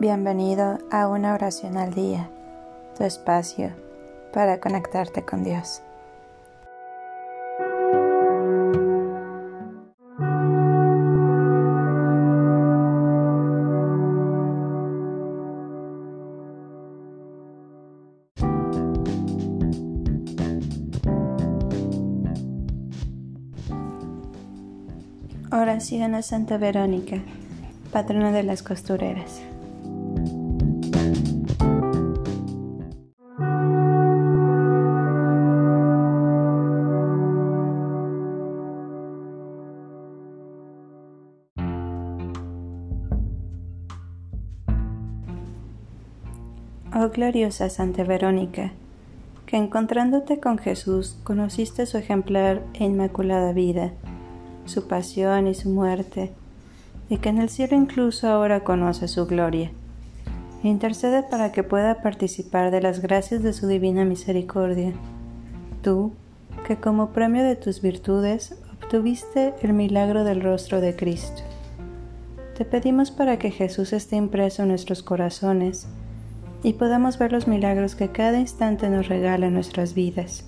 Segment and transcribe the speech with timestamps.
[0.00, 2.30] Bienvenido a una oración al día,
[2.96, 3.70] tu espacio
[4.32, 5.82] para conectarte con Dios.
[25.52, 27.18] Oración a Santa Verónica,
[27.92, 29.42] patrona de las costureras.
[46.92, 48.72] Oh gloriosa Santa Verónica,
[49.46, 53.92] que encontrándote con Jesús conociste su ejemplar e inmaculada vida,
[54.64, 56.32] su pasión y su muerte,
[57.08, 59.70] y que en el cielo incluso ahora conoce su gloria.
[60.64, 64.92] Intercede para que pueda participar de las gracias de su divina misericordia.
[65.82, 66.10] Tú,
[66.66, 71.42] que como premio de tus virtudes obtuviste el milagro del rostro de Cristo.
[72.58, 75.86] Te pedimos para que Jesús esté impreso en nuestros corazones,
[76.62, 80.44] y podamos ver los milagros que cada instante nos regala en nuestras vidas.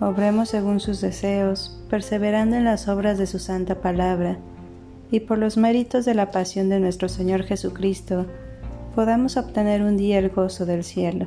[0.00, 4.38] Obremos según sus deseos, perseverando en las obras de su santa palabra,
[5.10, 8.26] y por los méritos de la pasión de nuestro Señor Jesucristo,
[8.94, 11.26] podamos obtener un día el gozo del cielo.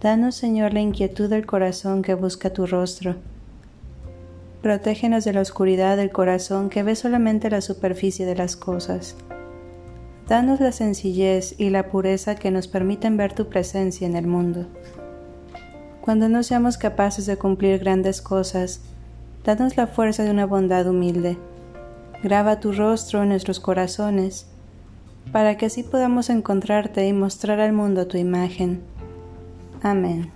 [0.00, 3.16] Danos, Señor, la inquietud del corazón que busca tu rostro.
[4.62, 9.16] Protégenos de la oscuridad del corazón que ve solamente la superficie de las cosas
[10.28, 14.66] Danos la sencillez y la pureza que nos permiten ver tu presencia en el mundo.
[16.00, 18.80] Cuando no seamos capaces de cumplir grandes cosas,
[19.44, 21.38] danos la fuerza de una bondad humilde.
[22.22, 24.46] Graba tu rostro en nuestros corazones,
[25.30, 28.82] para que así podamos encontrarte y mostrar al mundo tu imagen.
[29.82, 30.35] Amén.